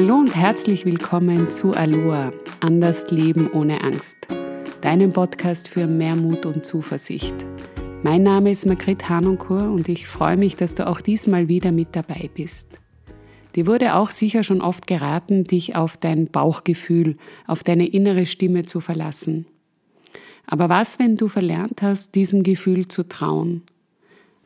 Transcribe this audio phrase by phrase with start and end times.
[0.00, 4.16] Hallo und herzlich willkommen zu Aloha, Anders Leben ohne Angst,
[4.80, 7.34] deinem Podcast für mehr Mut und Zuversicht.
[8.04, 11.96] Mein Name ist Margrit Hanunkur und ich freue mich, dass du auch diesmal wieder mit
[11.96, 12.68] dabei bist.
[13.56, 17.16] Dir wurde auch sicher schon oft geraten, dich auf dein Bauchgefühl,
[17.48, 19.46] auf deine innere Stimme zu verlassen.
[20.46, 23.64] Aber was, wenn du verlernt hast, diesem Gefühl zu trauen?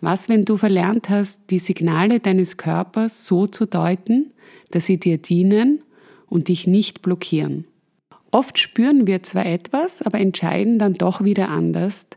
[0.03, 4.33] Was, wenn du verlernt hast, die Signale deines Körpers so zu deuten,
[4.73, 5.78] dass sie dir dienen
[6.27, 7.66] und dich nicht blockieren?
[8.33, 12.09] Oft spüren wir zwar etwas, aber entscheiden dann doch wieder anders,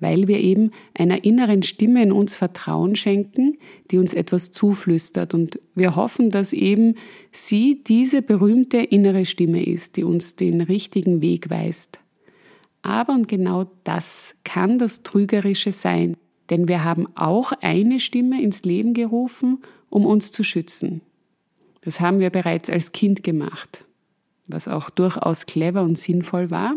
[0.00, 3.56] weil wir eben einer inneren Stimme in uns Vertrauen schenken,
[3.90, 5.32] die uns etwas zuflüstert.
[5.32, 6.96] Und wir hoffen, dass eben
[7.32, 12.00] sie diese berühmte innere Stimme ist, die uns den richtigen Weg weist.
[12.82, 16.18] Aber und genau das kann das Trügerische sein,
[16.50, 19.58] denn wir haben auch eine Stimme ins Leben gerufen,
[19.88, 21.00] um uns zu schützen.
[21.82, 23.84] Das haben wir bereits als Kind gemacht,
[24.46, 26.74] was auch durchaus clever und sinnvoll war.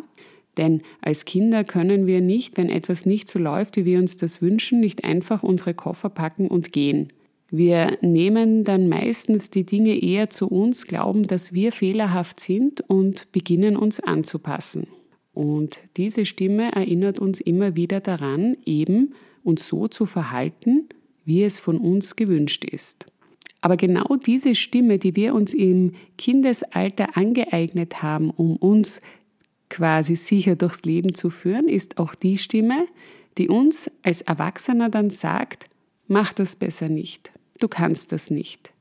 [0.58, 4.42] Denn als Kinder können wir nicht, wenn etwas nicht so läuft, wie wir uns das
[4.42, 7.12] wünschen, nicht einfach unsere Koffer packen und gehen.
[7.50, 13.32] Wir nehmen dann meistens die Dinge eher zu uns, glauben, dass wir fehlerhaft sind und
[13.32, 14.88] beginnen uns anzupassen.
[15.34, 20.90] Und diese Stimme erinnert uns immer wieder daran, eben uns so zu verhalten,
[21.26, 23.08] wie es von uns gewünscht ist.
[23.62, 29.02] Aber genau diese Stimme, die wir uns im Kindesalter angeeignet haben, um uns
[29.70, 32.88] quasi sicher durchs Leben zu führen, ist auch die Stimme,
[33.38, 35.68] die uns als Erwachsener dann sagt,
[36.08, 38.74] mach das besser nicht, du kannst das nicht.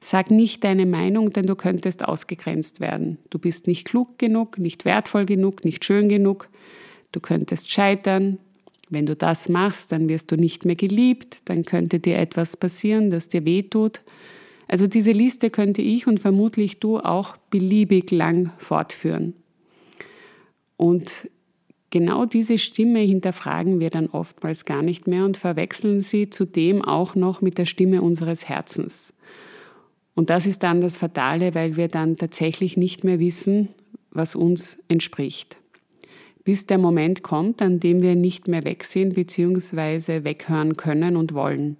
[0.00, 3.18] Sag nicht deine Meinung, denn du könntest ausgegrenzt werden.
[3.30, 6.48] Du bist nicht klug genug, nicht wertvoll genug, nicht schön genug.
[7.10, 8.38] Du könntest scheitern.
[8.90, 13.10] Wenn du das machst, dann wirst du nicht mehr geliebt, dann könnte dir etwas passieren,
[13.10, 14.00] das dir wehtut.
[14.66, 19.34] Also diese Liste könnte ich und vermutlich du auch beliebig lang fortführen.
[20.76, 21.30] Und
[21.90, 27.14] genau diese Stimme hinterfragen wir dann oftmals gar nicht mehr und verwechseln sie zudem auch
[27.14, 29.12] noch mit der Stimme unseres Herzens.
[30.14, 33.68] Und das ist dann das Fatale, weil wir dann tatsächlich nicht mehr wissen,
[34.10, 35.56] was uns entspricht.
[36.48, 40.24] Bis der Moment kommt, an dem wir nicht mehr wegsehen bzw.
[40.24, 41.76] weghören können und wollen.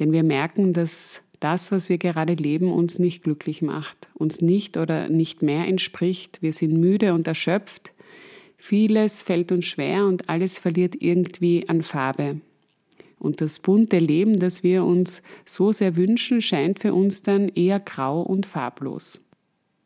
[0.00, 4.76] Denn wir merken, dass das, was wir gerade leben, uns nicht glücklich macht, uns nicht
[4.76, 6.42] oder nicht mehr entspricht.
[6.42, 7.92] Wir sind müde und erschöpft.
[8.56, 12.40] Vieles fällt uns schwer und alles verliert irgendwie an Farbe.
[13.20, 17.78] Und das bunte Leben, das wir uns so sehr wünschen, scheint für uns dann eher
[17.78, 19.20] grau und farblos.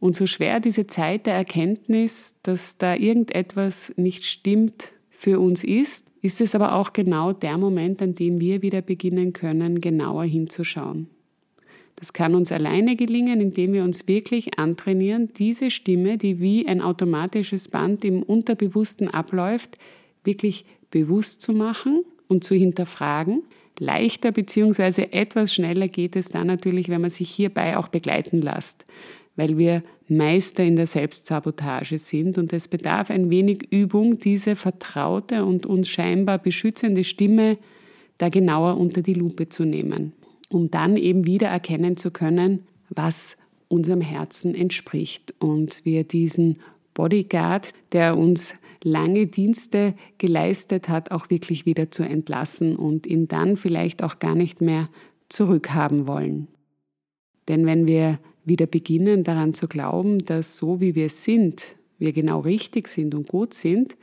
[0.07, 6.13] Und so schwer diese Zeit der Erkenntnis, dass da irgendetwas nicht stimmt, für uns ist,
[6.23, 11.09] ist es aber auch genau der Moment, an dem wir wieder beginnen können, genauer hinzuschauen.
[11.97, 16.83] Das kann uns alleine gelingen, indem wir uns wirklich antrainieren, diese Stimme, die wie ein
[16.83, 19.77] automatisches Band im Unterbewussten abläuft,
[20.23, 23.43] wirklich bewusst zu machen und zu hinterfragen.
[23.81, 25.09] Leichter bzw.
[25.11, 28.87] etwas schneller geht es dann natürlich, wenn man sich hierbei auch begleiten lässt,
[29.37, 35.45] weil wir Meister in der Selbstsabotage sind und es bedarf ein wenig Übung, diese vertraute
[35.45, 37.59] und uns scheinbar beschützende Stimme
[38.19, 40.13] da genauer unter die Lupe zu nehmen
[40.49, 43.37] um dann eben wieder erkennen zu können, was
[43.69, 46.61] unserem Herzen entspricht und wir diesen
[46.95, 48.55] Bodyguard, der uns
[48.85, 54.35] lange Dienste geleistet hat, auch wirklich wieder zu entlassen und ihn dann vielleicht auch gar
[54.35, 54.89] nicht mehr
[55.29, 56.47] zurückhaben wollen.
[57.49, 62.41] Denn wenn wir wieder beginnen daran zu glauben, dass so wie wir sind, wir genau
[62.41, 63.97] richtig sind und gut sind,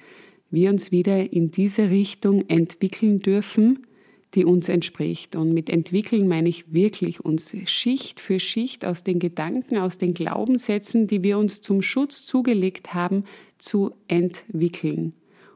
[0.52, 3.88] wir uns wieder in diese Richtung entwickeln dürfen,
[4.36, 5.36] die uns entspricht.
[5.36, 10.14] Und mit entwickeln meine ich wirklich uns Schicht für Schicht aus den Gedanken, aus den
[10.14, 13.24] Glaubenssätzen, die wir uns zum Schutz zugelegt haben,
[13.58, 15.14] zu entwickeln,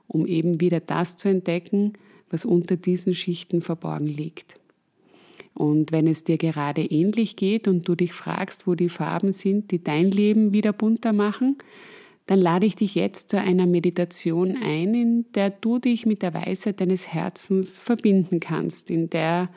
[0.07, 1.93] um eben wieder das zu entdecken,
[2.29, 4.59] was unter diesen Schichten verborgen liegt.
[5.57, 9.71] Und wenn es dir gerade ähnlich geht und du dich fragst, wo die Farben sind,
[9.71, 11.57] die dein Leben wieder bunter machen,
[12.27, 16.35] dann lade ich dich jetzt zu einer Meditation ein, in der du dich mit der
[16.35, 19.49] Weisheit deines Herzens verbinden kannst, in der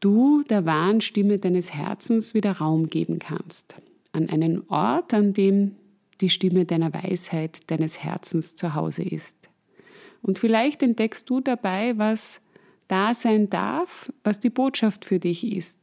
[0.00, 3.74] du der wahren Stimme deines Herzens wieder Raum geben kannst.
[4.12, 5.72] An einen Ort, an dem
[6.22, 9.36] die Stimme deiner Weisheit, deines Herzens zu Hause ist.
[10.22, 12.40] Und vielleicht entdeckst du dabei, was
[12.92, 15.78] da sein darf, was die Botschaft für dich ist.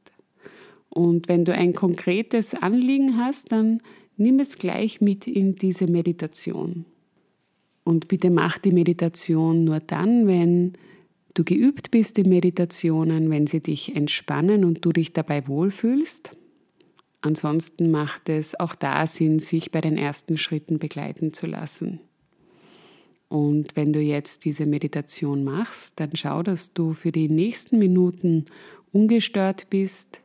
[0.90, 3.82] Und wenn du ein konkretes Anliegen hast, dann
[4.16, 6.86] nimm es gleich mit in diese Meditation.
[7.84, 10.74] Und bitte mach die Meditation nur dann, wenn
[11.34, 16.32] du geübt bist in Meditationen, wenn sie dich entspannen und du dich dabei wohlfühlst.
[17.22, 22.02] Ansonsten macht es auch da Sinn, sich bei den ersten Schritten begleiten zu lassen.
[23.30, 28.46] Und wenn du jetzt diese Meditation machst, dann schau, dass du für die nächsten Minuten
[28.92, 30.20] ungestört bist.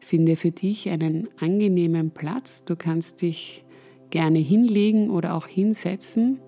[0.00, 2.62] Finde für dich einen angenehmen Platz.
[2.64, 3.64] Du kannst dich
[4.10, 6.40] gerne hinlegen oder auch hinsetzen.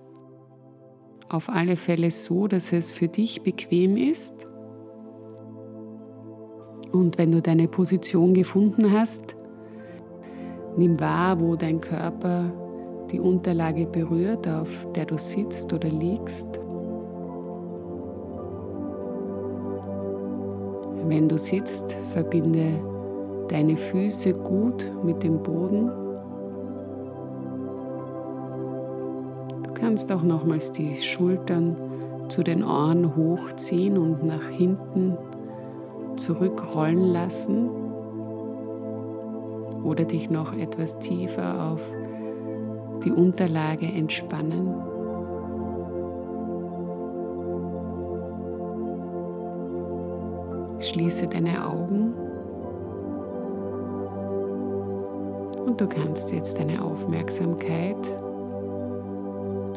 [1.31, 4.47] Auf alle Fälle so, dass es für dich bequem ist.
[6.93, 9.35] Und wenn du deine Position gefunden hast,
[10.77, 12.53] nimm wahr, wo dein Körper
[13.11, 16.49] die Unterlage berührt, auf der du sitzt oder liegst.
[21.09, 22.81] Wenn du sitzt, verbinde
[23.49, 25.91] deine Füße gut mit dem Boden.
[29.63, 31.77] Du kannst auch nochmals die Schultern
[32.29, 35.17] zu den Ohren hochziehen und nach hinten
[36.17, 37.69] zurückrollen lassen
[39.85, 41.86] oder dich noch etwas tiefer auf
[43.07, 44.75] die Unterlage entspannen.
[50.81, 52.15] Schließe deine Augen
[55.65, 57.97] und du kannst jetzt deine Aufmerksamkeit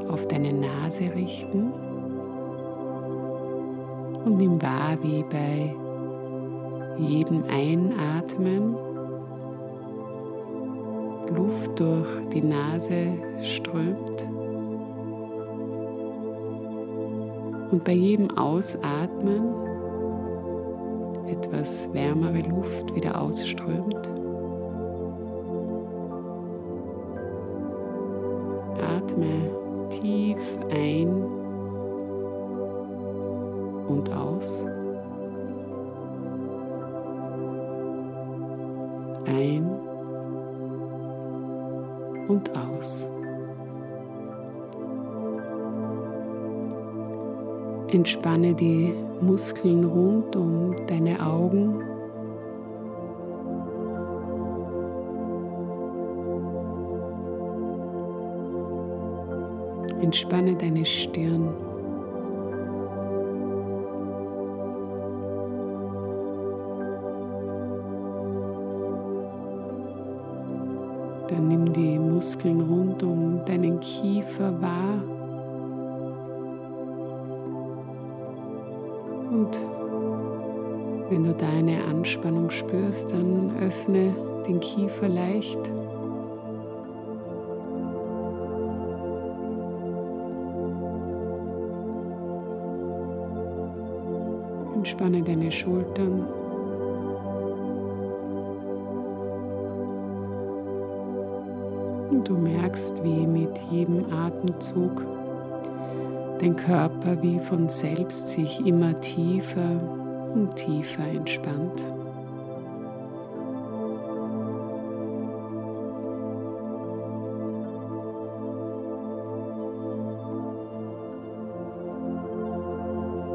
[0.09, 1.71] auf deine Nase richten
[4.25, 5.75] und nimm wahr, wie bei
[6.97, 8.75] jedem Einatmen
[11.29, 14.27] Luft durch die Nase strömt.
[17.71, 19.53] Und bei jedem Ausatmen
[21.27, 24.11] etwas wärmere Luft wieder ausströmt.
[48.09, 48.91] Entspanne die
[49.21, 51.79] Muskeln rund um deine Augen.
[60.01, 61.49] Entspanne deine Stirn.
[71.27, 75.18] Dann nimm die Muskeln rund um deinen Kiefer wahr.
[81.09, 84.15] Wenn du deine Anspannung spürst, dann öffne
[84.47, 85.59] den Kiefer leicht.
[94.75, 96.27] Entspanne deine Schultern.
[102.11, 105.03] Und du merkst, wie mit jedem Atemzug
[106.39, 109.98] dein Körper wie von selbst sich immer tiefer
[110.33, 111.81] und tiefer entspannt.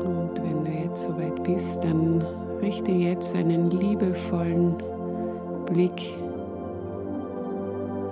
[0.05, 2.23] Und wenn du jetzt soweit bist, dann
[2.61, 4.77] richte jetzt einen liebevollen
[5.67, 6.17] Blick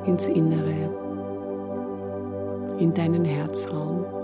[0.06, 0.90] ins Innere,
[2.78, 4.21] in deinen Herzraum.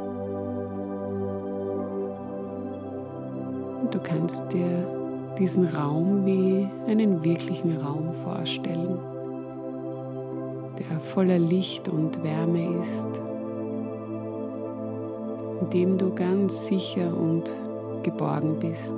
[3.91, 4.87] Du kannst dir
[5.39, 8.99] diesen Raum wie einen wirklichen Raum vorstellen,
[10.79, 13.07] der voller Licht und Wärme ist,
[15.63, 17.51] in dem du ganz sicher und
[18.03, 18.95] geborgen bist.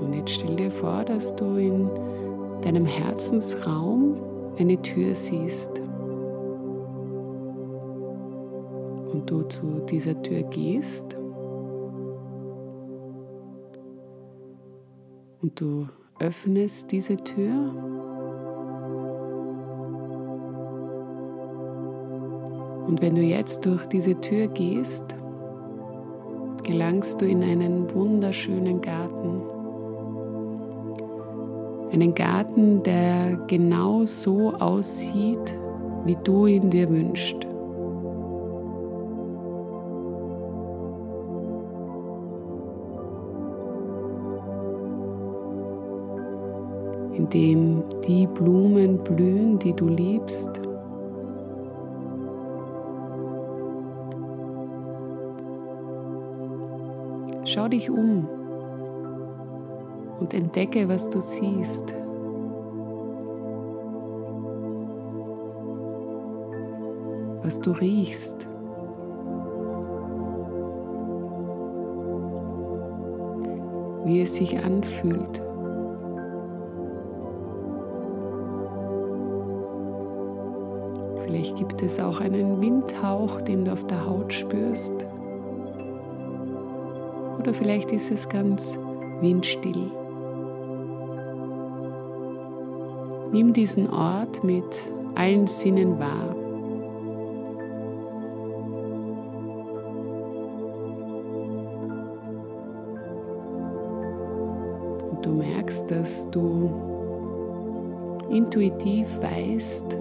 [0.00, 1.88] Und jetzt stell vor, dass du in
[2.62, 4.16] deinem Herzensraum
[4.58, 5.70] eine Tür siehst.
[9.12, 11.16] Und du zu dieser Tür gehst.
[15.42, 15.86] Und du
[16.18, 17.52] öffnest diese Tür.
[22.86, 25.04] Und wenn du jetzt durch diese Tür gehst,
[26.62, 29.59] gelangst du in einen wunderschönen Garten.
[31.92, 35.58] Einen Garten, der genau so aussieht,
[36.04, 37.46] wie du ihn dir wünschst.
[47.20, 50.48] in dem die Blumen blühen, die du liebst.
[57.44, 58.39] Schau dich um
[60.20, 61.94] und entdecke, was du siehst.
[67.42, 68.46] Was du riechst.
[74.04, 75.42] Wie es sich anfühlt.
[81.24, 85.06] Vielleicht gibt es auch einen Windhauch, den du auf der Haut spürst.
[87.38, 88.76] Oder vielleicht ist es ganz
[89.20, 89.90] windstill.
[93.32, 94.64] Nimm diesen Ort mit
[95.14, 96.34] allen Sinnen wahr.
[105.10, 106.70] Und du merkst, dass du
[108.30, 109.96] intuitiv weißt,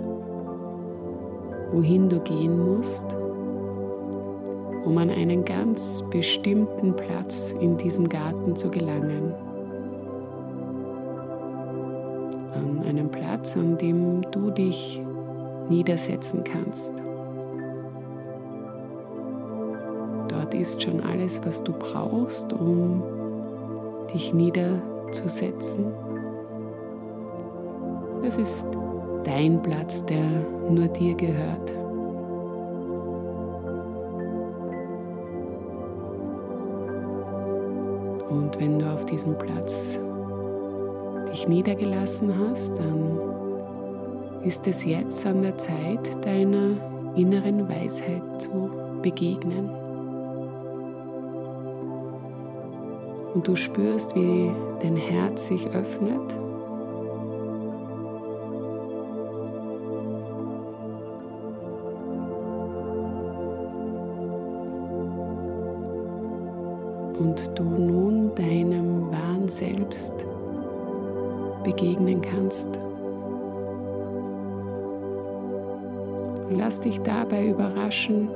[1.71, 3.05] wohin du gehen musst,
[4.85, 9.35] um an einen ganz bestimmten Platz in diesem Garten zu gelangen.
[13.11, 15.01] Platz, an dem du dich
[15.69, 16.93] niedersetzen kannst.
[20.27, 23.03] Dort ist schon alles, was du brauchst, um
[24.13, 25.85] dich niederzusetzen.
[28.23, 28.67] Es ist
[29.23, 30.23] dein Platz, der
[30.69, 31.73] nur dir gehört.
[38.29, 39.99] Und wenn du auf diesem Platz
[41.31, 43.19] dich niedergelassen hast, dann
[44.43, 46.75] ist es jetzt an der Zeit, deiner
[47.15, 48.69] inneren Weisheit zu
[49.01, 49.69] begegnen.
[53.33, 56.35] Und du spürst, wie dein Herz sich öffnet
[67.19, 70.13] und du nun deinem wahren Selbst
[71.63, 72.69] begegnen kannst.
[76.49, 78.29] Lass dich dabei überraschen,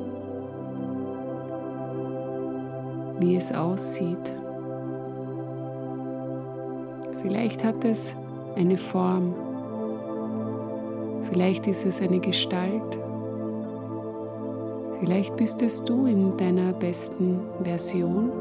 [3.19, 4.33] wie es aussieht.
[7.21, 8.15] Vielleicht hat es
[8.55, 9.33] eine Form,
[11.23, 12.99] vielleicht ist es eine Gestalt,
[14.99, 18.31] vielleicht bist es du in deiner besten Version.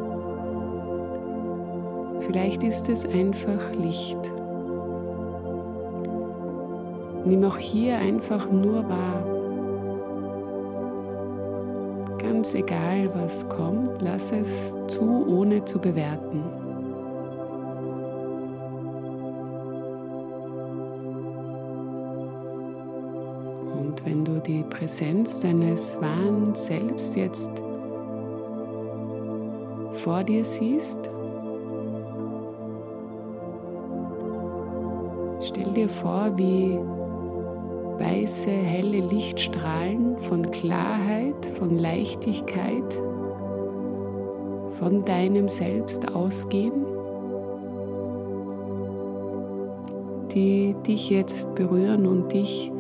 [2.21, 4.42] Vielleicht ist es einfach Licht.
[7.25, 9.25] Nimm auch hier einfach nur wahr.
[12.19, 16.43] Ganz egal, was kommt, lass es zu, ohne zu bewerten.
[23.79, 27.51] Und wenn du die Präsenz deines wahren Selbst jetzt
[29.93, 30.99] vor dir siehst,
[35.45, 36.79] Stell dir vor, wie
[37.99, 43.01] weiße, helle Lichtstrahlen von Klarheit, von Leichtigkeit,
[44.79, 46.85] von deinem Selbst ausgehen,
[50.35, 52.71] die dich jetzt berühren und dich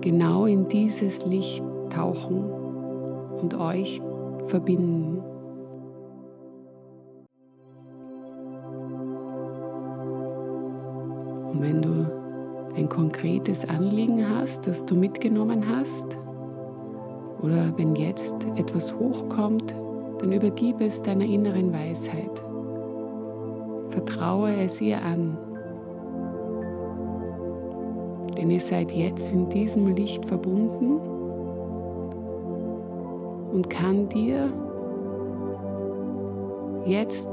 [0.00, 2.44] genau in dieses Licht tauchen
[3.40, 4.00] und euch
[4.44, 5.21] verbinden.
[12.92, 16.04] Konkretes Anliegen hast, das du mitgenommen hast,
[17.40, 19.74] oder wenn jetzt etwas hochkommt,
[20.18, 22.30] dann übergib es deiner inneren Weisheit.
[23.88, 25.38] Vertraue es ihr an.
[28.36, 30.98] Denn ihr seid jetzt in diesem Licht verbunden
[33.52, 34.52] und kann dir
[36.84, 37.30] jetzt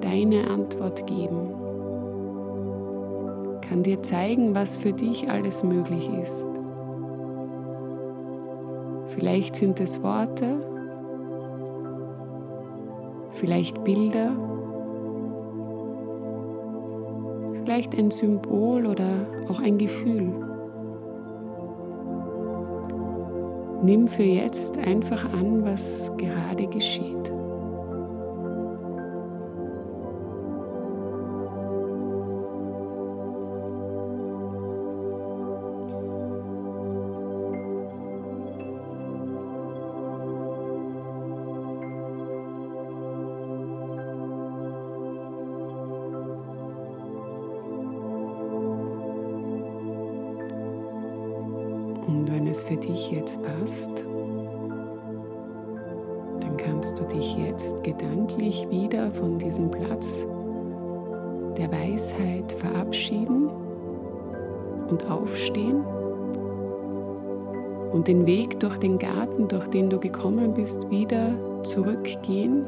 [0.00, 1.65] deine Antwort geben
[3.68, 6.46] kann dir zeigen, was für dich alles möglich ist.
[9.08, 10.60] Vielleicht sind es Worte,
[13.32, 14.30] vielleicht Bilder,
[17.64, 20.32] vielleicht ein Symbol oder auch ein Gefühl.
[23.82, 27.35] Nimm für jetzt einfach an, was gerade geschieht.
[52.06, 53.90] Und wenn es für dich jetzt passt,
[56.40, 60.24] dann kannst du dich jetzt gedanklich wieder von diesem Platz
[61.56, 63.48] der Weisheit verabschieden
[64.88, 65.84] und aufstehen
[67.92, 71.32] und den Weg durch den Garten, durch den du gekommen bist, wieder
[71.62, 72.66] zurückgehen,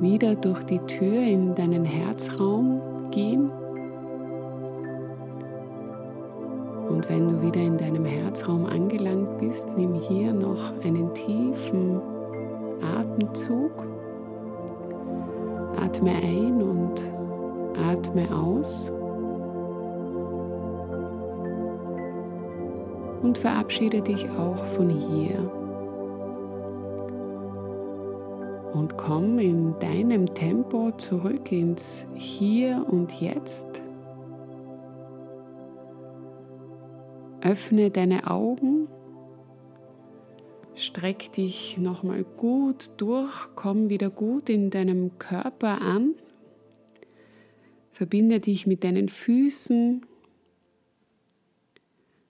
[0.00, 2.80] wieder durch die Tür in deinen Herzraum
[3.10, 3.50] gehen.
[7.00, 11.98] Und wenn du wieder in deinem Herzraum angelangt bist, nimm hier noch einen tiefen
[12.82, 13.72] Atemzug.
[15.82, 17.00] Atme ein und
[17.82, 18.92] atme aus.
[23.22, 25.38] Und verabschiede dich auch von hier.
[28.74, 33.80] Und komm in deinem Tempo zurück ins Hier und Jetzt.
[37.42, 38.86] Öffne deine Augen,
[40.74, 46.14] streck dich nochmal gut durch, komm wieder gut in deinem Körper an,
[47.92, 50.04] verbinde dich mit deinen Füßen,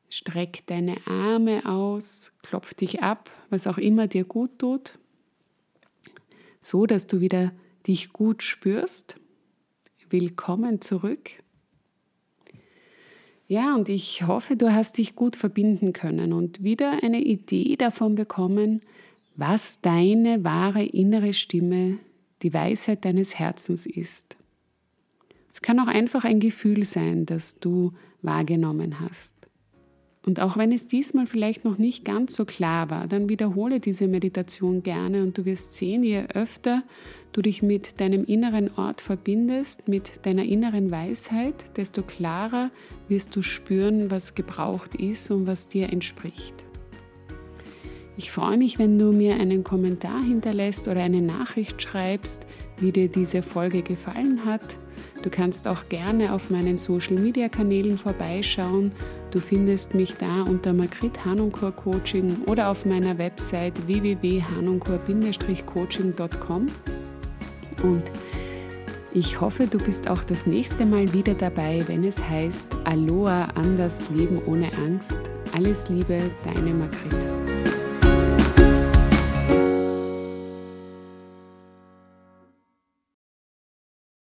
[0.08, 4.98] streck deine Arme aus, klopf dich ab, was auch immer dir gut tut,
[6.60, 7.52] so dass du wieder
[7.86, 9.16] dich gut spürst.
[10.08, 11.30] Willkommen zurück.
[13.50, 18.14] Ja, und ich hoffe, du hast dich gut verbinden können und wieder eine Idee davon
[18.14, 18.80] bekommen,
[19.35, 21.99] was deine wahre innere Stimme,
[22.42, 24.37] die Weisheit deines Herzens ist.
[25.50, 27.92] Es kann auch einfach ein Gefühl sein, das du
[28.23, 29.35] wahrgenommen hast.
[30.30, 34.06] Und auch wenn es diesmal vielleicht noch nicht ganz so klar war, dann wiederhole diese
[34.06, 36.84] Meditation gerne und du wirst sehen, je öfter
[37.32, 42.70] du dich mit deinem inneren Ort verbindest, mit deiner inneren Weisheit, desto klarer
[43.08, 46.54] wirst du spüren, was gebraucht ist und was dir entspricht.
[48.16, 52.47] Ich freue mich, wenn du mir einen Kommentar hinterlässt oder eine Nachricht schreibst,
[52.80, 54.76] wie dir diese Folge gefallen hat.
[55.23, 58.93] Du kannst auch gerne auf meinen Social Media Kanälen vorbeischauen
[59.30, 66.66] Du findest mich da unter Magrit Hanunkur Coaching oder auf meiner Website www.hanunkur-coaching.com.
[67.82, 68.02] Und
[69.12, 74.00] ich hoffe, du bist auch das nächste Mal wieder dabei, wenn es heißt Aloha, anders
[74.10, 75.21] leben ohne Angst.
[75.52, 77.79] Alles Liebe, deine Magrit.